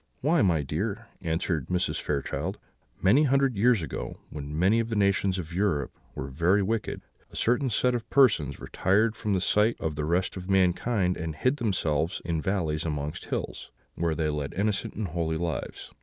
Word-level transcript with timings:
"Why, 0.21 0.41
my 0.41 0.63
dear," 0.63 1.09
answered 1.21 1.67
Mrs. 1.67 2.01
Fairchild, 2.01 2.57
"many 3.03 3.25
hundred 3.25 3.55
years 3.55 3.83
ago, 3.83 4.17
when 4.31 4.57
many 4.57 4.79
of 4.79 4.89
the 4.89 4.95
nations 4.95 5.37
of 5.37 5.53
Europe 5.53 5.91
were 6.15 6.25
very 6.27 6.63
wicked, 6.63 7.01
a 7.31 7.35
certain 7.35 7.69
set 7.69 7.93
of 7.93 8.09
persons 8.09 8.59
retired 8.59 9.15
from 9.15 9.35
the 9.35 9.39
sight 9.41 9.75
of 9.79 9.93
the 9.93 10.05
rest 10.05 10.35
of 10.35 10.49
mankind, 10.49 11.17
and 11.17 11.35
hid 11.35 11.57
themselves 11.57 12.19
in 12.25 12.41
valleys 12.41 12.83
amongst 12.83 13.25
hills, 13.25 13.69
where 13.93 14.15
they 14.15 14.29
led 14.29 14.55
innocent 14.55 14.95
and 14.95 15.09
holy 15.09 15.37
lives. 15.37 15.93